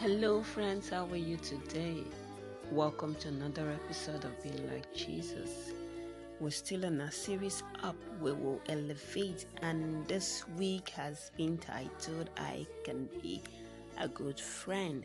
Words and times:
Hello, 0.00 0.44
friends. 0.44 0.90
How 0.90 1.06
are 1.06 1.16
you 1.16 1.36
today? 1.38 2.04
Welcome 2.70 3.16
to 3.16 3.28
another 3.30 3.72
episode 3.72 4.24
of 4.24 4.40
Being 4.44 4.70
Like 4.70 4.94
Jesus. 4.94 5.72
We're 6.38 6.50
still 6.50 6.84
in 6.84 7.00
a 7.00 7.10
series 7.10 7.64
up 7.82 7.96
we 8.20 8.30
will 8.30 8.60
elevate, 8.68 9.46
and 9.60 10.06
this 10.06 10.44
week 10.56 10.90
has 10.90 11.32
been 11.36 11.58
titled 11.58 12.30
I 12.36 12.64
Can 12.84 13.08
Be 13.20 13.42
a 13.98 14.06
Good 14.06 14.38
Friend. 14.38 15.04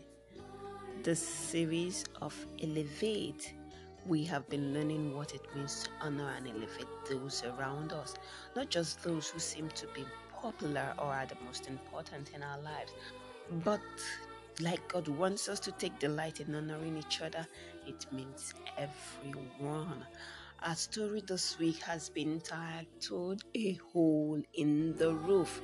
This 1.02 1.28
series 1.28 2.06
of 2.22 2.36
Elevate, 2.62 3.52
we 4.06 4.24
have 4.26 4.48
been 4.48 4.76
learning 4.76 5.18
what 5.18 5.34
it 5.34 5.42
means 5.56 5.86
to 5.86 5.90
honor 6.06 6.32
and 6.38 6.48
elevate 6.48 7.06
those 7.10 7.42
around 7.58 7.94
us, 7.94 8.14
not 8.56 8.70
just 8.70 9.02
those 9.02 9.28
who 9.28 9.40
seem 9.40 9.70
to 9.70 9.88
be 9.88 10.06
popular 10.40 10.94
or 11.00 11.06
are 11.06 11.26
the 11.26 11.38
most 11.48 11.68
important 11.68 12.30
in 12.36 12.44
our 12.44 12.60
lives, 12.60 12.92
but 13.64 13.82
like 14.62 14.88
God 14.88 15.08
wants 15.08 15.50
us 15.50 15.60
to 15.62 15.72
take 15.72 15.98
delight 16.00 16.40
in 16.40 16.54
honoring 16.56 16.98
each 16.98 17.22
other, 17.22 17.46
it 17.88 18.06
means 18.12 18.54
everyone. 18.78 20.06
Our 20.62 20.76
story 20.76 21.22
this 21.26 21.58
week 21.60 21.82
has 21.82 22.10
been 22.10 22.40
titled 22.42 23.44
A 23.56 23.74
Hole 23.92 24.42
in 24.54 24.96
the 24.98 25.14
Roof. 25.14 25.62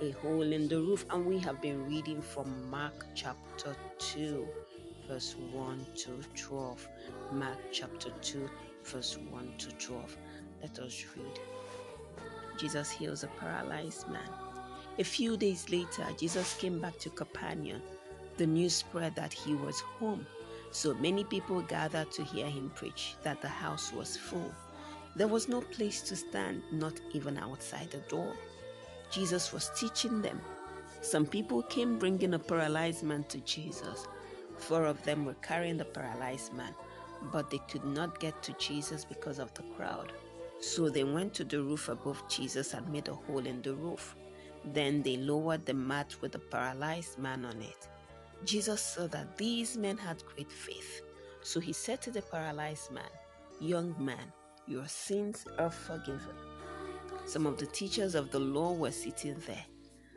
A 0.00 0.10
Hole 0.10 0.52
in 0.52 0.68
the 0.68 0.78
Roof, 0.78 1.06
and 1.10 1.24
we 1.24 1.38
have 1.38 1.62
been 1.62 1.86
reading 1.86 2.20
from 2.20 2.68
Mark 2.70 3.06
chapter 3.14 3.76
2, 3.98 4.46
verse 5.08 5.36
1 5.52 5.86
to 5.96 6.10
12. 6.34 6.88
Mark 7.32 7.58
chapter 7.70 8.10
2, 8.20 8.50
verse 8.84 9.16
1 9.30 9.52
to 9.58 9.70
12. 9.72 10.16
Let 10.60 10.78
us 10.80 11.04
read. 11.16 11.40
Jesus 12.58 12.90
heals 12.90 13.24
a 13.24 13.28
paralyzed 13.28 14.08
man. 14.08 14.28
A 14.98 15.04
few 15.04 15.36
days 15.38 15.70
later, 15.70 16.06
Jesus 16.18 16.54
came 16.56 16.78
back 16.78 16.98
to 16.98 17.10
Capernaum 17.10 17.80
the 18.42 18.46
news 18.48 18.74
spread 18.74 19.14
that 19.14 19.32
he 19.32 19.54
was 19.54 19.78
home, 20.00 20.26
so 20.72 20.94
many 20.94 21.22
people 21.22 21.62
gathered 21.62 22.10
to 22.10 22.24
hear 22.24 22.48
him 22.48 22.72
preach 22.74 23.14
that 23.22 23.40
the 23.40 23.46
house 23.46 23.92
was 23.92 24.16
full. 24.16 24.52
There 25.14 25.28
was 25.28 25.48
no 25.48 25.60
place 25.60 26.02
to 26.02 26.16
stand, 26.16 26.60
not 26.72 26.94
even 27.12 27.38
outside 27.38 27.92
the 27.92 27.98
door. 28.08 28.34
Jesus 29.12 29.52
was 29.52 29.70
teaching 29.76 30.20
them. 30.20 30.40
Some 31.02 31.24
people 31.24 31.62
came 31.62 32.00
bringing 32.00 32.34
a 32.34 32.38
paralyzed 32.40 33.04
man 33.04 33.22
to 33.28 33.38
Jesus. 33.42 34.08
Four 34.56 34.86
of 34.86 35.00
them 35.04 35.24
were 35.24 35.34
carrying 35.34 35.76
the 35.76 35.84
paralyzed 35.84 36.52
man, 36.52 36.74
but 37.30 37.48
they 37.48 37.60
could 37.70 37.84
not 37.84 38.18
get 38.18 38.42
to 38.42 38.52
Jesus 38.54 39.04
because 39.04 39.38
of 39.38 39.54
the 39.54 39.62
crowd. 39.76 40.12
So 40.58 40.88
they 40.88 41.04
went 41.04 41.32
to 41.34 41.44
the 41.44 41.62
roof 41.62 41.88
above 41.88 42.28
Jesus 42.28 42.74
and 42.74 42.88
made 42.88 43.06
a 43.06 43.14
hole 43.14 43.46
in 43.46 43.62
the 43.62 43.74
roof. 43.74 44.16
Then 44.64 45.00
they 45.02 45.16
lowered 45.16 45.64
the 45.64 45.74
mat 45.74 46.16
with 46.20 46.32
the 46.32 46.40
paralyzed 46.40 47.20
man 47.20 47.44
on 47.44 47.62
it. 47.62 47.88
Jesus 48.44 48.82
saw 48.82 49.06
that 49.08 49.36
these 49.36 49.76
men 49.76 49.96
had 49.96 50.24
great 50.34 50.50
faith. 50.50 51.02
So 51.42 51.60
he 51.60 51.72
said 51.72 52.00
to 52.02 52.10
the 52.10 52.22
paralyzed 52.22 52.90
man, 52.90 53.10
Young 53.60 53.94
man, 53.98 54.32
your 54.66 54.86
sins 54.86 55.44
are 55.58 55.70
forgiven. 55.70 56.34
Some 57.24 57.46
of 57.46 57.56
the 57.56 57.66
teachers 57.66 58.14
of 58.14 58.30
the 58.30 58.40
law 58.40 58.72
were 58.72 58.90
sitting 58.90 59.36
there. 59.46 59.64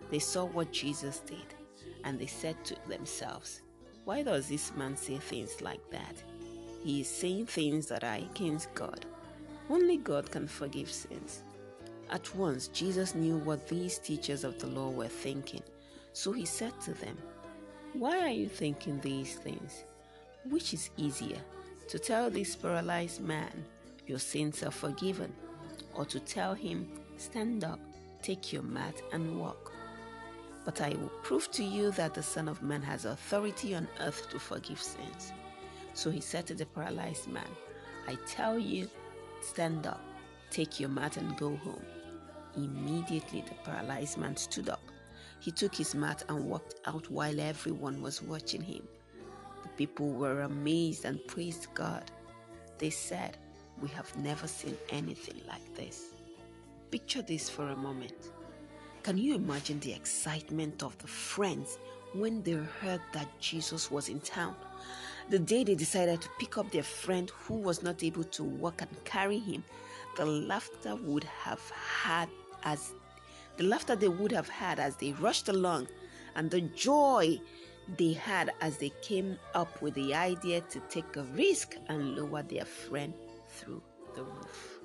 They 0.09 0.19
saw 0.19 0.45
what 0.45 0.71
Jesus 0.71 1.19
did, 1.19 1.53
and 2.03 2.19
they 2.19 2.25
said 2.27 2.63
to 2.65 2.75
themselves, 2.87 3.61
Why 4.05 4.23
does 4.23 4.47
this 4.47 4.73
man 4.75 4.97
say 4.97 5.17
things 5.17 5.61
like 5.61 5.87
that? 5.91 6.15
He 6.83 7.01
is 7.01 7.09
saying 7.09 7.47
things 7.47 7.87
that 7.87 8.03
are 8.03 8.15
against 8.15 8.73
God. 8.73 9.05
Only 9.69 9.97
God 9.97 10.31
can 10.31 10.47
forgive 10.47 10.91
sins. 10.91 11.43
At 12.11 12.33
once, 12.35 12.67
Jesus 12.67 13.15
knew 13.15 13.37
what 13.37 13.67
these 13.67 13.97
teachers 13.97 14.43
of 14.43 14.59
the 14.59 14.67
law 14.67 14.89
were 14.89 15.07
thinking, 15.07 15.63
so 16.13 16.31
he 16.31 16.45
said 16.45 16.79
to 16.81 16.93
them, 16.93 17.17
why 17.99 18.19
are 18.19 18.31
you 18.31 18.49
thinking 18.49 18.99
these 18.99 19.35
things? 19.35 19.85
Which 20.49 20.73
is 20.73 20.89
easier, 20.97 21.39
to 21.87 21.97
tell 21.97 22.29
this 22.29 22.55
paralyzed 22.55 23.21
man, 23.21 23.63
Your 24.05 24.19
sins 24.19 24.63
are 24.63 24.71
forgiven, 24.71 25.33
or 25.93 26.05
to 26.05 26.19
tell 26.19 26.53
him, 26.53 26.89
Stand 27.17 27.63
up, 27.63 27.79
take 28.21 28.51
your 28.51 28.63
mat, 28.63 29.01
and 29.13 29.39
walk? 29.39 29.71
But 30.65 30.81
I 30.81 30.89
will 30.89 31.11
prove 31.23 31.49
to 31.51 31.63
you 31.63 31.91
that 31.91 32.13
the 32.13 32.23
Son 32.23 32.49
of 32.49 32.61
Man 32.61 32.81
has 32.81 33.05
authority 33.05 33.75
on 33.75 33.87
earth 34.01 34.29
to 34.31 34.39
forgive 34.39 34.81
sins. 34.81 35.31
So 35.93 36.11
he 36.11 36.19
said 36.19 36.45
to 36.47 36.53
the 36.53 36.65
paralyzed 36.65 37.27
man, 37.27 37.47
I 38.07 38.17
tell 38.27 38.59
you, 38.59 38.89
stand 39.41 39.87
up, 39.87 40.01
take 40.49 40.79
your 40.79 40.89
mat, 40.89 41.17
and 41.17 41.37
go 41.37 41.55
home. 41.55 41.85
Immediately 42.57 43.45
the 43.47 43.55
paralyzed 43.63 44.17
man 44.17 44.35
stood 44.35 44.69
up 44.69 44.81
he 45.45 45.51
took 45.51 45.75
his 45.75 45.93
mat 45.93 46.23
and 46.27 46.43
walked 46.43 46.73
out 46.85 47.07
while 47.11 47.39
everyone 47.39 48.01
was 48.01 48.19
watching 48.19 48.63
him. 48.63 48.81
The 49.61 49.69
people 49.77 50.09
were 50.09 50.41
amazed 50.41 51.05
and 51.05 51.23
praised 51.27 51.67
God. 51.75 52.09
They 52.79 52.89
said, 52.89 53.37
We 53.79 53.89
have 53.89 54.17
never 54.17 54.47
seen 54.47 54.75
anything 54.89 55.39
like 55.47 55.75
this. 55.75 56.15
Picture 56.89 57.21
this 57.21 57.47
for 57.47 57.69
a 57.69 57.75
moment. 57.75 58.31
Can 59.03 59.19
you 59.19 59.35
imagine 59.35 59.79
the 59.81 59.93
excitement 59.93 60.81
of 60.81 60.97
the 60.97 61.05
friends 61.05 61.77
when 62.13 62.41
they 62.41 62.53
heard 62.53 63.01
that 63.11 63.39
Jesus 63.39 63.91
was 63.91 64.09
in 64.09 64.21
town? 64.21 64.55
The 65.29 65.37
day 65.37 65.63
they 65.63 65.75
decided 65.75 66.21
to 66.21 66.29
pick 66.39 66.57
up 66.57 66.71
their 66.71 66.81
friend 66.81 67.29
who 67.29 67.53
was 67.53 67.83
not 67.83 68.03
able 68.03 68.23
to 68.23 68.43
walk 68.43 68.81
and 68.81 69.03
carry 69.03 69.37
him, 69.37 69.63
the 70.17 70.25
laughter 70.25 70.95
would 70.95 71.23
have 71.23 71.61
had 71.69 72.29
as 72.63 72.95
the 73.57 73.63
laughter 73.63 73.95
they 73.95 74.07
would 74.07 74.31
have 74.31 74.49
had 74.49 74.79
as 74.79 74.95
they 74.97 75.13
rushed 75.13 75.49
along, 75.49 75.87
and 76.35 76.51
the 76.51 76.61
joy 76.61 77.39
they 77.97 78.13
had 78.13 78.51
as 78.61 78.77
they 78.77 78.91
came 79.01 79.37
up 79.53 79.81
with 79.81 79.93
the 79.93 80.13
idea 80.13 80.61
to 80.61 80.79
take 80.89 81.15
a 81.15 81.23
risk 81.35 81.75
and 81.87 82.15
lower 82.15 82.43
their 82.43 82.65
friend 82.65 83.13
through 83.47 83.81
the 84.15 84.23
roof. 84.23 84.79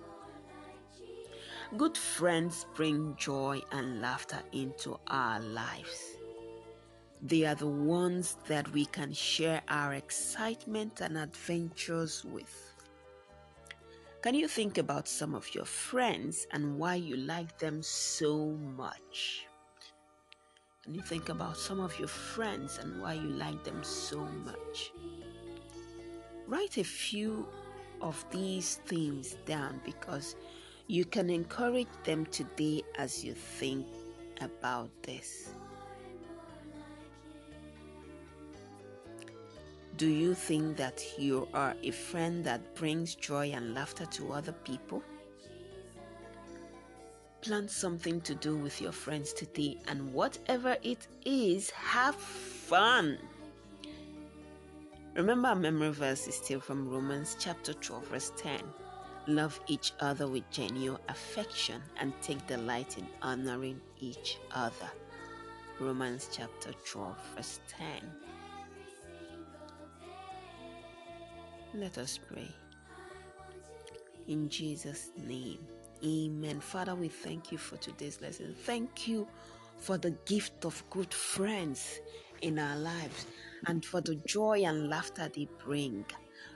Good 1.77 1.97
friends 1.97 2.67
bring 2.75 3.15
joy 3.17 3.63
and 3.71 4.01
laughter 4.01 4.43
into 4.53 4.99
our 5.07 5.41
lives. 5.41 6.17
They 7.23 7.45
are 7.45 7.55
the 7.55 7.69
ones 7.69 8.37
that 8.49 8.73
we 8.73 8.87
can 8.87 9.13
share 9.13 9.63
our 9.69 9.95
excitement 9.95 11.01
and 11.01 11.17
adventures 11.17 12.25
with. 12.25 12.70
Can 14.23 14.35
you 14.35 14.49
think 14.49 14.77
about 14.77 15.09
some 15.09 15.35
of 15.35 15.55
your 15.55 15.65
friends 15.65 16.47
and 16.53 16.79
why 16.79 16.97
you 16.97 17.17
like 17.17 17.59
them 17.59 17.83
so 17.83 18.49
much? 18.77 19.47
Can 20.85 20.95
you 20.95 21.01
think 21.01 21.31
about 21.31 21.57
some 21.57 21.81
of 21.81 21.99
your 21.99 22.09
friends 22.09 22.79
and 22.79 23.01
why 23.01 23.15
you 23.15 23.31
like 23.31 23.65
them 23.65 23.83
so 23.83 24.19
much? 24.45 24.93
Write 26.47 26.77
a 26.77 26.85
few 26.85 27.49
of 28.03 28.23
these 28.31 28.81
things 28.85 29.39
down 29.47 29.81
because 29.87 30.37
you 30.87 31.07
can 31.07 31.31
encourage 31.31 31.89
them 32.05 32.27
today 32.27 32.83
as 32.99 33.25
you 33.25 33.33
think 33.33 33.87
about 34.43 34.91
this. 35.03 35.55
Do 40.01 40.09
you 40.09 40.33
think 40.33 40.79
that 40.79 41.05
you 41.19 41.47
are 41.53 41.75
a 41.83 41.91
friend 41.91 42.43
that 42.45 42.75
brings 42.75 43.15
joy 43.15 43.51
and 43.51 43.75
laughter 43.75 44.07
to 44.07 44.33
other 44.33 44.53
people? 44.65 45.03
Plan 47.43 47.69
something 47.69 48.23
to 48.23 48.35
do 48.35 48.57
with 48.57 48.81
your 48.81 48.93
friends 48.93 49.35
today, 49.35 49.77
and 49.89 50.11
whatever 50.15 50.79
it 50.83 51.07
is, 51.27 51.69
have 51.73 52.15
fun. 52.15 53.19
Remember, 55.15 55.49
our 55.49 55.55
memory 55.55 55.91
verse 55.91 56.27
is 56.27 56.37
still 56.37 56.61
from 56.61 56.89
Romans 56.89 57.37
chapter 57.39 57.75
12, 57.75 58.07
verse 58.07 58.33
10. 58.39 58.59
Love 59.27 59.61
each 59.67 59.93
other 60.01 60.27
with 60.27 60.51
genuine 60.51 60.99
affection 61.11 61.83
and 61.99 62.15
take 62.23 62.47
delight 62.47 62.97
in 62.97 63.07
honoring 63.21 63.79
each 63.99 64.39
other. 64.53 64.91
Romans 65.79 66.31
chapter 66.33 66.73
12, 66.87 67.17
verse 67.37 67.61
10. 67.69 68.30
Let 71.75 71.99
us 71.99 72.19
pray. 72.19 72.49
In 74.27 74.49
Jesus' 74.49 75.11
name, 75.17 75.61
amen. 76.05 76.61
Father, 76.61 76.97
we 76.97 77.09
thank 77.09 77.53
you 77.53 77.59
for 77.59 77.77
today's 77.77 78.21
lesson. 78.21 78.55
Thank 78.65 79.07
you 79.07 79.29
for 79.79 79.97
the 79.97 80.11
gift 80.27 80.65
of 80.65 80.83
good 80.91 81.15
friends 81.15 82.01
in 82.43 82.59
our 82.59 82.77
lives 82.77 83.27
and 83.67 83.85
for 83.85 84.01
the 84.01 84.17
joy 84.27 84.63
and 84.65 84.89
laughter 84.89 85.31
they 85.35 85.49
bring. 85.65 86.05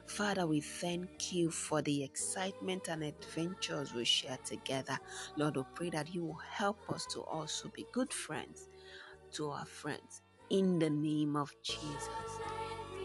Father, 0.07 0.47
we 0.47 0.61
thank 0.61 1.33
you 1.33 1.51
for 1.51 1.81
the 1.83 2.03
excitement 2.03 2.89
and 2.89 3.05
adventures 3.05 3.95
we 3.95 4.05
share 4.05 4.39
together. 4.45 4.99
Lord, 5.37 5.57
we 5.57 5.63
pray 5.75 5.91
that 5.91 6.13
you 6.13 6.25
will 6.25 6.41
help 6.51 6.91
us 6.91 7.07
to 7.07 7.21
also 7.21 7.69
be 7.69 7.87
good 7.93 8.13
friends 8.13 8.69
to 9.33 9.51
our 9.51 9.67
friends. 9.67 10.23
In 10.51 10.79
the 10.79 10.91
name 10.91 11.37
of 11.37 11.53
Jesus. 11.63 12.09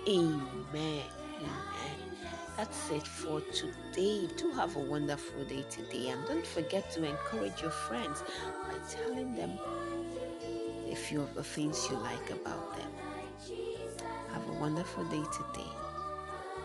Amen. 0.07 1.18
Amen. 1.39 2.17
That's 2.57 2.91
it 2.91 3.07
for 3.07 3.41
today. 3.41 4.27
Do 4.37 4.51
have 4.51 4.75
a 4.75 4.79
wonderful 4.79 5.43
day 5.45 5.63
today. 5.69 6.09
And 6.09 6.25
don't 6.27 6.45
forget 6.45 6.91
to 6.91 7.03
encourage 7.03 7.61
your 7.61 7.71
friends 7.71 8.23
by 8.67 8.75
telling 8.89 9.33
them 9.35 9.57
a 10.91 10.95
few 10.95 11.21
of 11.21 11.33
the 11.35 11.43
things 11.43 11.87
you 11.89 11.97
like 11.97 12.29
about 12.31 12.75
them. 12.75 12.91
Have 14.33 14.47
a 14.49 14.53
wonderful 14.53 15.05
day 15.05 15.23
today. 15.31 15.69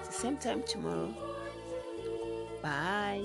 The 0.04 0.12
same 0.12 0.36
time 0.36 0.62
tomorrow. 0.64 1.14
Bye. 2.62 3.24